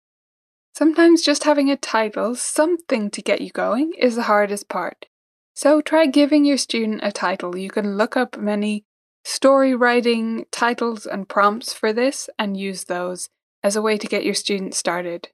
Sometimes 0.76 1.22
just 1.22 1.44
having 1.44 1.70
a 1.70 1.78
title, 1.78 2.34
something 2.34 3.12
to 3.12 3.22
get 3.22 3.42
you 3.42 3.52
going, 3.52 3.94
is 3.96 4.16
the 4.16 4.24
hardest 4.24 4.68
part. 4.68 5.06
So 5.54 5.82
try 5.82 6.08
giving 6.08 6.46
your 6.46 6.58
student 6.58 7.02
a 7.04 7.12
title. 7.12 7.56
You 7.56 7.70
can 7.70 7.96
look 7.96 8.18
up 8.18 8.40
many 8.40 8.86
story 9.24 9.76
writing 9.76 10.48
titles 10.52 11.06
and 11.06 11.30
prompts 11.30 11.74
for 11.74 11.94
this 11.94 12.28
and 12.40 12.58
use 12.58 12.86
those 12.86 13.30
as 13.66 13.76
a 13.76 13.82
way 13.82 13.98
to 13.98 14.06
get 14.06 14.24
your 14.24 14.36
student 14.36 14.76
started. 14.76 15.30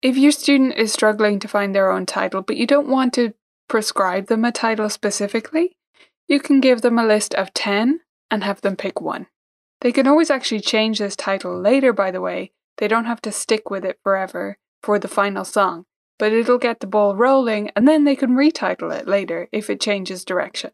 If 0.00 0.16
your 0.16 0.32
student 0.32 0.74
is 0.76 0.90
struggling 0.90 1.38
to 1.40 1.48
find 1.48 1.74
their 1.74 1.90
own 1.90 2.06
title, 2.06 2.40
but 2.40 2.56
you 2.56 2.66
don't 2.66 2.88
want 2.88 3.12
to 3.12 3.34
prescribe 3.68 4.28
them 4.28 4.42
a 4.46 4.52
title 4.52 4.88
specifically, 4.88 5.76
you 6.26 6.40
can 6.40 6.62
give 6.62 6.80
them 6.80 6.98
a 6.98 7.04
list 7.04 7.34
of 7.34 7.52
10 7.52 8.00
and 8.30 8.42
have 8.42 8.62
them 8.62 8.74
pick 8.74 9.02
one. 9.02 9.26
They 9.82 9.92
can 9.92 10.06
always 10.06 10.30
actually 10.30 10.60
change 10.60 10.98
this 10.98 11.14
title 11.14 11.60
later, 11.60 11.92
by 11.92 12.10
the 12.10 12.22
way. 12.22 12.52
They 12.78 12.88
don't 12.88 13.04
have 13.04 13.20
to 13.20 13.30
stick 13.30 13.68
with 13.68 13.84
it 13.84 13.98
forever 14.02 14.56
for 14.82 14.98
the 14.98 15.06
final 15.06 15.44
song, 15.44 15.84
but 16.18 16.32
it'll 16.32 16.56
get 16.56 16.80
the 16.80 16.86
ball 16.86 17.14
rolling 17.14 17.70
and 17.76 17.86
then 17.86 18.04
they 18.04 18.16
can 18.16 18.30
retitle 18.30 18.98
it 18.98 19.06
later 19.06 19.50
if 19.52 19.68
it 19.68 19.78
changes 19.78 20.24
direction. 20.24 20.70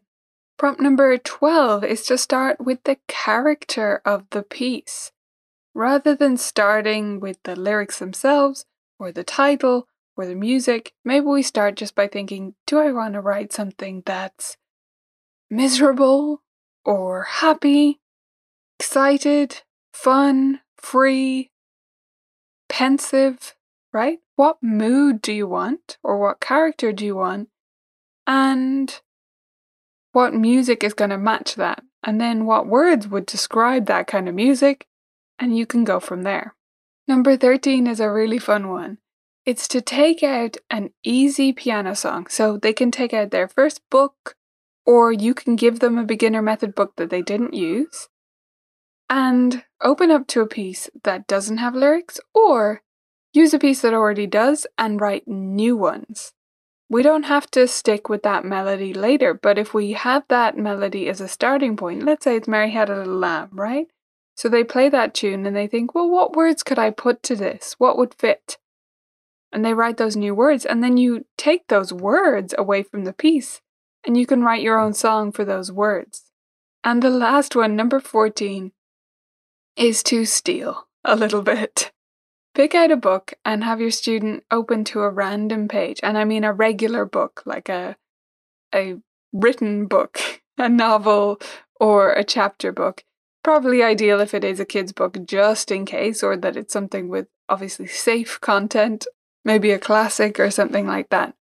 Prompt 0.57 0.79
number 0.79 1.17
12 1.17 1.83
is 1.83 2.05
to 2.05 2.17
start 2.17 2.61
with 2.61 2.81
the 2.85 2.99
character 3.09 4.01
of 4.05 4.23
the 4.29 4.43
piece. 4.43 5.11
Rather 5.73 6.15
than 6.15 6.37
starting 6.37 7.19
with 7.19 7.41
the 7.43 7.55
lyrics 7.55 7.99
themselves, 7.99 8.65
or 8.99 9.11
the 9.11 9.23
title, 9.23 9.87
or 10.17 10.25
the 10.25 10.35
music, 10.35 10.93
maybe 11.05 11.25
we 11.25 11.41
start 11.41 11.75
just 11.75 11.95
by 11.95 12.07
thinking, 12.07 12.53
do 12.67 12.77
I 12.77 12.91
want 12.91 13.13
to 13.13 13.21
write 13.21 13.53
something 13.53 14.03
that's 14.05 14.57
miserable, 15.49 16.41
or 16.83 17.23
happy, 17.23 17.99
excited, 18.79 19.61
fun, 19.93 20.59
free, 20.77 21.51
pensive, 22.67 23.55
right? 23.93 24.19
What 24.35 24.57
mood 24.61 25.21
do 25.21 25.31
you 25.31 25.47
want, 25.47 25.97
or 26.03 26.17
what 26.19 26.39
character 26.39 26.91
do 26.91 27.05
you 27.05 27.15
want? 27.15 27.49
And 28.27 28.99
what 30.11 30.33
music 30.33 30.83
is 30.83 30.93
going 30.93 31.11
to 31.11 31.17
match 31.17 31.55
that? 31.55 31.83
And 32.03 32.19
then 32.19 32.45
what 32.45 32.67
words 32.67 33.07
would 33.07 33.25
describe 33.25 33.85
that 33.85 34.07
kind 34.07 34.27
of 34.27 34.35
music? 34.35 34.87
And 35.41 35.57
you 35.57 35.65
can 35.65 35.83
go 35.83 35.99
from 35.99 36.21
there. 36.21 36.55
Number 37.07 37.35
13 37.35 37.87
is 37.87 37.99
a 37.99 38.11
really 38.11 38.37
fun 38.37 38.69
one. 38.69 38.99
It's 39.43 39.67
to 39.69 39.81
take 39.81 40.21
out 40.21 40.57
an 40.69 40.91
easy 41.03 41.51
piano 41.51 41.95
song. 41.95 42.27
So 42.27 42.57
they 42.57 42.73
can 42.73 42.91
take 42.91 43.11
out 43.11 43.31
their 43.31 43.47
first 43.47 43.81
book, 43.89 44.35
or 44.85 45.11
you 45.11 45.33
can 45.33 45.55
give 45.55 45.79
them 45.79 45.97
a 45.97 46.03
beginner 46.03 46.43
method 46.43 46.75
book 46.75 46.95
that 46.97 47.09
they 47.09 47.23
didn't 47.23 47.55
use, 47.55 48.07
and 49.09 49.63
open 49.81 50.11
up 50.11 50.27
to 50.27 50.41
a 50.41 50.47
piece 50.47 50.91
that 51.03 51.25
doesn't 51.25 51.57
have 51.57 51.73
lyrics, 51.73 52.19
or 52.35 52.83
use 53.33 53.51
a 53.51 53.59
piece 53.59 53.81
that 53.81 53.95
already 53.95 54.27
does 54.27 54.67
and 54.77 55.01
write 55.01 55.27
new 55.27 55.75
ones. 55.75 56.33
We 56.87 57.01
don't 57.01 57.23
have 57.23 57.49
to 57.51 57.67
stick 57.67 58.09
with 58.09 58.21
that 58.23 58.45
melody 58.45 58.93
later, 58.93 59.33
but 59.33 59.57
if 59.57 59.73
we 59.73 59.93
have 59.93 60.23
that 60.29 60.55
melody 60.55 61.09
as 61.09 61.19
a 61.19 61.27
starting 61.27 61.77
point, 61.77 62.03
let's 62.03 62.25
say 62.25 62.35
it's 62.35 62.47
Mary 62.47 62.69
Had 62.69 62.91
a 62.91 62.97
Little 62.97 63.17
Lamb, 63.17 63.49
right? 63.53 63.87
So 64.41 64.49
they 64.49 64.63
play 64.63 64.89
that 64.89 65.13
tune 65.13 65.45
and 65.45 65.55
they 65.55 65.67
think, 65.67 65.93
well, 65.93 66.09
what 66.09 66.35
words 66.35 66.63
could 66.63 66.79
I 66.79 66.89
put 66.89 67.21
to 67.21 67.35
this? 67.35 67.75
What 67.77 67.95
would 67.95 68.15
fit? 68.15 68.57
And 69.51 69.63
they 69.63 69.75
write 69.75 69.97
those 69.97 70.15
new 70.15 70.33
words, 70.33 70.65
and 70.65 70.83
then 70.83 70.97
you 70.97 71.27
take 71.37 71.67
those 71.67 71.93
words 71.93 72.55
away 72.57 72.81
from 72.81 73.03
the 73.03 73.13
piece 73.13 73.61
and 74.03 74.17
you 74.17 74.25
can 74.25 74.41
write 74.41 74.63
your 74.63 74.79
own 74.79 74.95
song 74.95 75.31
for 75.31 75.45
those 75.45 75.71
words. 75.71 76.31
And 76.83 77.03
the 77.03 77.11
last 77.11 77.55
one, 77.55 77.75
number 77.75 77.99
14, 77.99 78.71
is 79.75 80.01
to 80.05 80.25
steal 80.25 80.87
a 81.05 81.15
little 81.15 81.43
bit. 81.43 81.91
Pick 82.55 82.73
out 82.73 82.89
a 82.89 82.97
book 82.97 83.35
and 83.45 83.63
have 83.63 83.79
your 83.79 83.91
student 83.91 84.43
open 84.49 84.83
to 84.85 85.01
a 85.01 85.11
random 85.11 85.67
page. 85.67 85.99
And 86.01 86.17
I 86.17 86.25
mean 86.25 86.43
a 86.43 86.51
regular 86.51 87.05
book, 87.05 87.43
like 87.45 87.69
a, 87.69 87.95
a 88.73 88.95
written 89.31 89.85
book, 89.85 90.19
a 90.57 90.67
novel, 90.67 91.39
or 91.79 92.13
a 92.13 92.23
chapter 92.23 92.71
book. 92.71 93.03
Probably 93.43 93.81
ideal 93.81 94.19
if 94.19 94.33
it 94.33 94.43
is 94.43 94.59
a 94.59 94.65
kid's 94.65 94.91
book, 94.91 95.17
just 95.25 95.71
in 95.71 95.85
case, 95.85 96.21
or 96.21 96.37
that 96.37 96.55
it's 96.55 96.73
something 96.73 97.09
with 97.09 97.27
obviously 97.49 97.87
safe 97.87 98.39
content, 98.39 99.07
maybe 99.43 99.71
a 99.71 99.79
classic 99.79 100.39
or 100.39 100.51
something 100.51 100.85
like 100.85 101.09
that. 101.09 101.33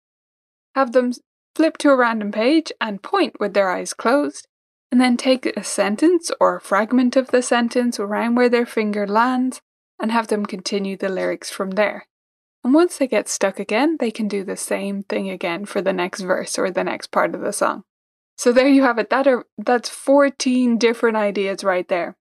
Have 0.76 0.94
them 0.94 1.12
flip 1.56 1.78
to 1.80 1.90
a 1.90 1.98
random 1.98 2.32
page 2.32 2.72
and 2.80 3.04
point 3.04 3.40
with 3.40 3.54
their 3.54 3.70
eyes 3.70 3.94
closed, 3.94 4.48
and 4.92 5.02
then 5.02 5.18
take 5.18 5.46
a 5.46 5.64
sentence 5.64 6.32
or 6.40 6.56
a 6.56 6.62
fragment 6.62 7.16
of 7.16 7.32
the 7.32 7.42
sentence 7.42 8.00
around 8.00 8.36
where 8.36 8.50
their 8.50 8.66
finger 8.66 9.06
lands 9.06 9.62
and 10.00 10.12
have 10.12 10.28
them 10.28 10.46
continue 10.46 10.96
the 10.96 11.10
lyrics 11.10 11.50
from 11.50 11.72
there. 11.72 12.08
And 12.64 12.74
once 12.74 12.98
they 12.98 13.08
get 13.08 13.28
stuck 13.28 13.60
again, 13.60 13.98
they 14.00 14.12
can 14.12 14.28
do 14.28 14.44
the 14.44 14.58
same 14.58 15.04
thing 15.04 15.30
again 15.30 15.66
for 15.66 15.82
the 15.82 15.94
next 15.94 16.22
verse 16.22 16.58
or 16.58 16.72
the 16.72 16.84
next 16.84 17.12
part 17.12 17.36
of 17.36 17.42
the 17.42 17.54
song. 17.54 17.84
So 18.40 18.54
there 18.54 18.70
you 18.70 18.84
have 18.84 18.98
it. 19.00 19.10
That 19.10 19.28
are 19.28 19.46
that's 19.58 19.90
14 19.90 20.78
different 20.78 21.18
ideas 21.18 21.62
right 21.62 21.86
there. 21.90 22.16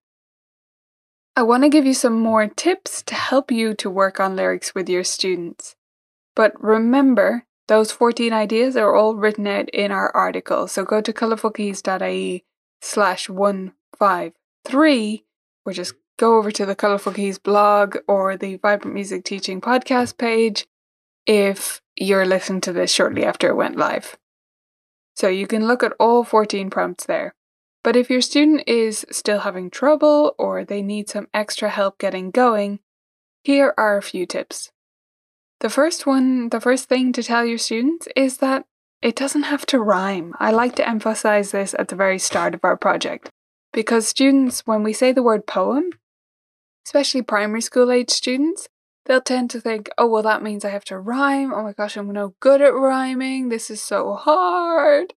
I 1.37 1.45
want 1.45 1.63
to 1.63 1.69
give 1.69 1.87
you 1.87 1.95
some 1.95 2.19
more 2.19 2.49
tips 2.49 3.05
to 3.05 3.15
help 3.15 3.53
you 3.53 3.73
to 3.75 3.89
work 3.89 4.19
on 4.19 4.35
lyrics 4.35 4.75
with 4.75 4.89
your 4.89 5.05
students. 5.05 5.77
But 6.35 6.61
remember, 6.61 7.47
those 7.69 7.93
14 7.93 8.33
ideas 8.33 8.77
are 8.77 8.97
all 8.97 9.15
written 9.15 9.47
out 9.47 9.69
in 9.69 9.93
our 9.93 10.11
article. 10.11 10.67
So 10.67 10.85
go 10.85 11.01
to 11.01 11.13
colourfulkeys.ie 11.13 12.45
slash 12.83 13.29
153 13.29 15.25
or 15.65 15.73
just 15.73 15.95
go 16.19 16.37
over 16.37 16.51
to 16.51 16.67
the 16.67 16.75
Colourful 16.75 17.13
Keys 17.13 17.39
blog 17.39 17.97
or 18.09 18.37
the 18.37 18.57
Vibrant 18.57 18.93
Music 18.93 19.23
Teaching 19.23 19.61
podcast 19.61 20.19
page 20.19 20.67
if 21.29 21.81
you're 21.95 22.27
listening 22.27 22.63
to 22.63 22.73
this 22.73 22.91
shortly 22.91 23.25
after 23.25 23.51
it 23.51 23.55
went 23.55 23.77
live. 23.77 24.17
So 25.19 25.27
you 25.27 25.49
can 25.49 25.67
look 25.67 25.83
at 25.83 25.95
all 25.99 26.23
14 26.23 26.71
prompts 26.71 27.05
there. 27.05 27.35
But 27.83 27.97
if 27.97 28.09
your 28.09 28.21
student 28.21 28.63
is 28.69 29.05
still 29.11 29.41
having 29.41 29.69
trouble 29.69 30.37
or 30.39 30.65
they 30.65 30.81
need 30.81 31.09
some 31.09 31.27
extra 31.35 31.71
help 31.71 31.99
getting 31.99 32.31
going, 32.31 32.79
here 33.43 33.75
are 33.77 33.97
a 33.97 34.03
few 34.03 34.27
tips. 34.27 34.71
The 35.59 35.71
first 35.71 36.07
one, 36.07 36.51
the 36.51 36.61
first 36.61 36.89
thing 36.89 37.13
to 37.15 37.23
tell 37.25 37.45
your 37.45 37.59
students 37.59 38.07
is 38.15 38.37
that 38.37 38.65
it 39.03 39.17
doesn't 39.17 39.43
have 39.43 39.67
to 39.67 39.81
rhyme. 39.81 40.35
I 40.39 40.53
like 40.53 40.77
to 40.77 40.89
emphasize 40.89 41.51
this 41.51 41.75
at 41.77 41.89
the 41.89 41.97
very 41.97 42.21
start 42.21 42.55
of 42.55 42.61
our 42.63 42.77
project 42.77 43.29
because 43.73 44.07
students, 44.07 44.69
when 44.69 44.85
we 44.85 44.93
say 44.93 45.11
the 45.11 45.25
word 45.25 45.49
poem, 45.49 45.91
especially 46.87 47.23
primary 47.23 47.63
school 47.63 47.91
age 47.91 48.11
students, 48.11 48.69
they'll 49.09 49.21
tend 49.23 49.51
to 49.51 49.61
think, 49.61 49.91
oh, 49.99 50.07
well, 50.07 50.23
that 50.23 50.43
means 50.43 50.65
I 50.65 50.69
have 50.69 50.85
to 50.85 50.99
rhyme. 50.99 51.53
Oh 51.53 51.63
my 51.63 51.73
gosh, 51.73 51.97
I'm 51.97 52.13
no 52.13 52.35
good 52.41 52.61
at 52.61 52.75
rhyming. 52.75 53.49
This 53.49 53.71
is 53.71 53.83
so 53.83 54.15
hard. 54.15 55.15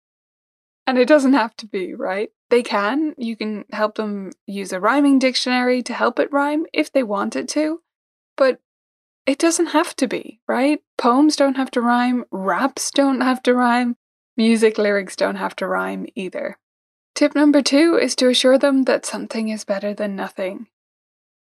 And 0.88 0.98
it 0.98 1.08
doesn't 1.08 1.34
have 1.34 1.56
to 1.58 1.68
be, 1.68 1.94
right? 1.94 2.30
They 2.50 2.64
can. 2.64 3.14
You 3.18 3.36
can 3.36 3.66
help 3.72 3.96
them 3.96 4.32
use 4.48 4.72
a 4.72 4.80
rhyming 4.80 5.20
dictionary 5.20 5.84
to 5.84 5.94
help 5.94 6.20
it 6.20 6.32
rhyme 6.32 6.66
if 6.74 6.92
they 6.92 7.04
want 7.04 7.36
it 7.36 7.48
to. 7.50 7.82
But 8.36 8.60
it 9.28 9.38
doesn't 9.38 9.68
have 9.68 9.96
to 9.98 10.08
be, 10.08 10.40
right? 10.48 10.82
Poems 10.98 11.36
don't 11.36 11.58
have 11.58 11.70
to 11.72 11.82
rhyme. 11.82 12.26
Raps 12.32 12.92
don't 12.92 13.22
have 13.22 13.44
to 13.44 13.54
rhyme. 13.54 13.98
Music 14.38 14.78
lyrics 14.78 15.16
don't 15.16 15.36
have 15.36 15.56
to 15.58 15.68
rhyme 15.68 16.08
either. 16.16 16.58
Tip 17.14 17.36
number 17.36 17.62
two 17.62 18.00
is 18.02 18.16
to 18.16 18.30
assure 18.30 18.58
them 18.58 18.84
that 18.84 19.06
something 19.06 19.50
is 19.50 19.66
better 19.66 19.94
than 19.94 20.16
nothing 20.16 20.68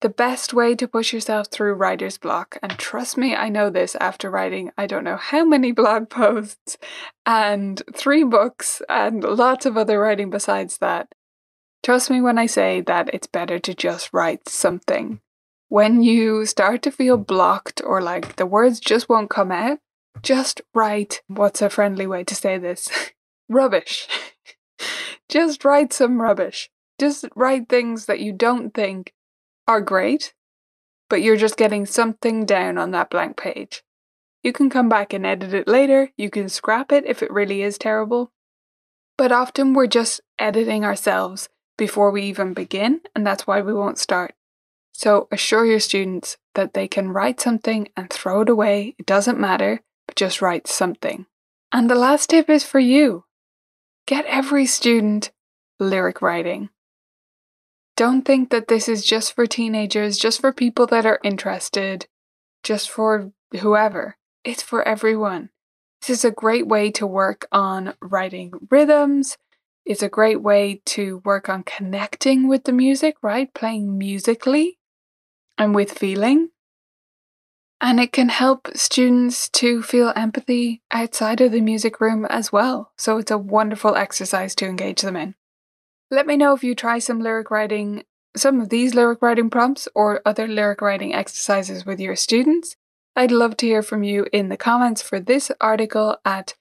the 0.01 0.09
best 0.09 0.55
way 0.55 0.75
to 0.75 0.89
push 0.89 1.13
yourself 1.13 1.49
through 1.49 1.75
writer's 1.75 2.19
block. 2.19 2.59
And 2.63 2.79
trust 2.79 3.17
me, 3.17 3.35
I 3.35 3.49
know 3.49 3.71
this 3.71 3.97
after 3.97 4.31
writing 4.31 4.71
I 4.77 4.87
don't 4.87 5.05
know 5.05 5.17
how 5.17 5.45
many 5.45 5.73
blog 5.81 6.09
posts 6.09 6.79
and 7.27 7.83
three 7.95 8.25
books 8.25 8.83
and 8.89 9.23
lots 9.23 9.67
of 9.67 9.77
other 9.77 10.01
writing 10.01 10.31
besides 10.31 10.79
that. 10.79 11.09
Trust 11.83 12.11
me 12.11 12.21
when 12.21 12.39
I 12.39 12.47
say 12.47 12.81
that 12.83 13.13
it's 13.15 13.27
better 13.27 13.59
to 13.59 13.75
just 13.75 14.13
write 14.13 14.49
something. 14.49 15.21
When 15.69 16.03
you 16.03 16.45
start 16.47 16.83
to 16.83 16.91
feel 16.91 17.17
blocked 17.17 17.81
or 17.85 18.03
like 18.03 18.37
the 18.37 18.47
words 18.47 18.81
just 18.81 19.09
won't 19.09 19.31
come 19.31 19.53
out, 19.53 19.79
just 20.23 20.61
write 20.75 21.23
what's 21.29 21.63
a 21.63 21.71
friendly 21.71 22.07
way 22.07 22.25
to 22.25 22.35
say 22.35 22.59
this? 22.59 22.91
rubbish. 23.49 24.09
just 25.29 25.65
write 25.65 25.93
some 25.93 26.21
rubbish. 26.21 26.71
Just 26.99 27.25
write 27.35 27.69
things 27.69 28.07
that 28.07 28.21
you 28.21 28.33
don't 28.33 28.75
think 28.75 29.15
are 29.71 29.81
great, 29.81 30.35
but 31.09 31.23
you're 31.23 31.37
just 31.37 31.57
getting 31.57 31.87
something 31.87 32.45
down 32.45 32.77
on 32.77 32.91
that 32.91 33.09
blank 33.09 33.37
page. 33.37 33.85
You 34.43 34.53
can 34.53 34.69
come 34.69 34.89
back 34.89 35.13
and 35.13 35.25
edit 35.25 35.55
it 35.55 35.69
later, 35.69 36.11
you 36.17 36.29
can 36.29 36.49
scrap 36.49 36.91
it 36.91 37.05
if 37.07 37.23
it 37.23 37.31
really 37.31 37.63
is 37.63 37.79
terrible. 37.79 38.33
But 39.17 39.31
often 39.31 39.73
we're 39.73 39.87
just 39.87 40.23
editing 40.41 40.85
ourselves 40.85 41.49
before 41.79 42.11
we 42.11 42.23
even 42.23 42.53
begin, 42.53 43.03
and 43.15 43.25
that's 43.25 43.47
why 43.47 43.61
we 43.61 43.73
won't 43.73 43.99
start. 43.99 44.35
So 44.93 45.29
assure 45.31 45.65
your 45.65 45.79
students 45.79 46.37
that 46.57 46.75
they 46.75 46.89
can 46.89 47.13
write 47.13 47.41
something 47.41 47.87
and 47.97 48.11
throw 48.11 48.41
it 48.41 48.49
away. 48.49 48.97
It 48.99 49.07
doesn't 49.07 49.39
matter, 49.39 49.83
but 50.09 50.17
just 50.17 50.43
write 50.43 50.67
something. 50.67 51.27
And 51.71 51.89
the 51.89 51.95
last 51.95 52.31
tip 52.31 52.51
is 52.51 52.65
for 52.65 52.81
you 52.81 53.25
get 54.07 54.27
every 54.27 54.67
student 54.67 55.31
lyric 55.79 56.21
writing. 56.21 56.71
Don't 58.01 58.23
think 58.23 58.49
that 58.49 58.69
this 58.69 58.89
is 58.89 59.05
just 59.05 59.35
for 59.35 59.47
teenagers, 59.47 60.17
just 60.17 60.41
for 60.41 60.55
people 60.55 60.87
that 60.87 61.05
are 61.05 61.21
interested, 61.23 62.07
just 62.63 62.89
for 62.89 63.31
whoever. 63.61 64.17
It's 64.43 64.63
for 64.63 64.83
everyone. 64.89 65.51
This 66.01 66.09
is 66.09 66.25
a 66.25 66.31
great 66.31 66.67
way 66.67 66.91
to 66.93 67.07
work 67.07 67.47
on 67.53 67.93
writing 68.01 68.53
rhythms. 68.71 69.37
It's 69.85 70.03
a 70.03 70.09
great 70.09 70.41
way 70.41 70.81
to 70.87 71.21
work 71.27 71.51
on 71.51 71.63
connecting 71.63 72.49
with 72.49 72.65
the 72.65 72.73
music, 72.73 73.17
right? 73.21 73.53
Playing 73.53 73.99
musically 73.99 74.79
and 75.59 75.75
with 75.75 75.93
feeling. 75.93 76.49
And 77.83 78.01
it 78.01 78.13
can 78.13 78.31
help 78.31 78.69
students 78.75 79.47
to 79.51 79.83
feel 79.83 80.15
empathy 80.17 80.81
outside 80.91 81.43
of 81.43 81.53
the 81.53 81.61
music 81.61 82.01
room 82.01 82.25
as 82.31 82.51
well. 82.51 82.93
So 82.97 83.19
it's 83.19 83.31
a 83.31 83.37
wonderful 83.37 83.95
exercise 83.95 84.55
to 84.55 84.67
engage 84.67 85.03
them 85.03 85.17
in. 85.17 85.35
Let 86.13 86.27
me 86.27 86.37
know 86.37 86.55
if 86.55 86.65
you 86.65 86.75
try 86.75 86.99
some 86.99 87.21
lyric 87.21 87.53
writing, 87.53 88.03
some 88.37 88.61
of 88.61 88.69
these 88.69 88.97
lyric 88.97 89.23
writing 89.23 89.49
prompts 89.49 89.87
or 89.95 90.21
other 90.27 90.49
lyric 90.49 90.81
writing 90.81 91.15
exercises 91.15 91.87
with 91.87 92.01
your 92.01 92.17
students. 92.17 92.77
I'd 93.15 93.31
love 93.31 93.57
to 93.59 93.67
hear 93.67 93.83
from 93.83 94.03
you 94.03 94.27
in 94.33 94.49
the 94.49 94.57
comments 94.57 95.03
for 95.03 95.21
this 95.21 95.53
article 95.61 96.17
at 96.25 96.55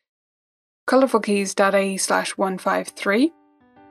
colourfulkeys.ie 0.88 1.98
slash 1.98 2.38
153 2.38 3.32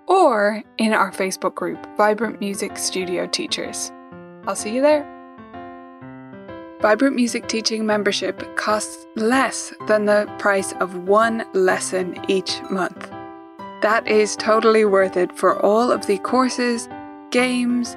or 0.07 0.63
in 0.79 0.93
our 0.93 1.11
Facebook 1.11 1.57
group, 1.57 1.85
Vibrant 1.97 2.39
Music 2.39 2.79
Studio 2.79 3.27
Teachers. 3.27 3.91
I'll 4.47 4.57
see 4.57 4.75
you 4.75 4.81
there. 4.81 5.07
Vibrant 6.81 7.17
Music 7.17 7.49
Teaching 7.49 7.85
membership 7.85 8.57
costs 8.57 9.07
less 9.17 9.75
than 9.89 10.05
the 10.05 10.33
price 10.39 10.73
of 10.75 11.09
one 11.09 11.45
lesson 11.53 12.17
each 12.29 12.61
month. 12.71 13.11
That 13.81 14.09
is 14.09 14.35
totally 14.35 14.85
worth 14.85 15.17
it 15.17 15.33
for 15.33 15.61
all 15.65 15.93
of 15.93 16.07
the 16.07 16.19
courses, 16.19 16.89
games, 17.31 17.97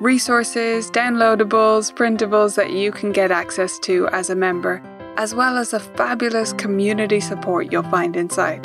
resources, 0.00 0.90
downloadables, 0.90 1.94
printables 1.94 2.56
that 2.56 2.72
you 2.72 2.92
can 2.92 3.10
get 3.10 3.30
access 3.30 3.78
to 3.80 4.06
as 4.08 4.28
a 4.28 4.34
member, 4.34 4.82
as 5.16 5.34
well 5.34 5.56
as 5.56 5.70
the 5.70 5.80
fabulous 5.80 6.52
community 6.52 7.20
support 7.20 7.72
you'll 7.72 7.84
find 7.84 8.16
inside. 8.16 8.64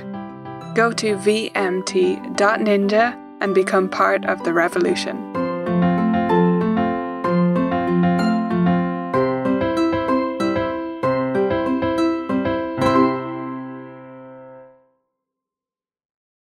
Go 0.76 0.92
to 0.92 1.16
vmt.ninja 1.16 1.56
and 3.42 3.56
become 3.56 3.88
part 3.88 4.26
of 4.26 4.44
the 4.44 4.52
revolution. 4.52 5.29